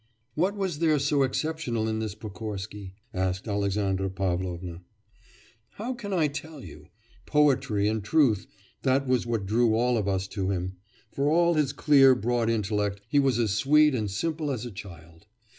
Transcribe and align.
'What 0.33 0.55
was 0.57 0.79
there 0.79 0.97
so 0.97 1.21
exceptional 1.21 1.87
in 1.87 1.99
this 1.99 2.15
Pokorsky?' 2.15 2.95
asked 3.13 3.47
Alexandra 3.47 4.09
Pavlovna. 4.09 4.81
'How 5.73 5.93
can 5.93 6.11
I 6.11 6.25
tell 6.27 6.63
you? 6.63 6.87
Poetry 7.27 7.87
and 7.87 8.03
truth 8.03 8.47
that 8.81 9.07
was 9.07 9.27
what 9.27 9.45
drew 9.45 9.75
all 9.75 9.99
of 9.99 10.07
us 10.07 10.27
to 10.29 10.49
him. 10.49 10.77
For 11.11 11.29
all 11.29 11.53
his 11.53 11.71
clear, 11.71 12.15
broad 12.15 12.49
intellect 12.49 13.01
he 13.09 13.19
was 13.19 13.37
as 13.37 13.51
sweet 13.53 13.93
and 13.93 14.09
simple 14.09 14.49
as 14.49 14.65
a 14.65 14.71
child. 14.71 15.27